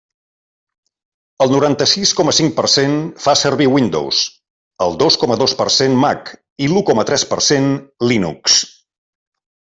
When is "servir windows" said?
3.41-4.23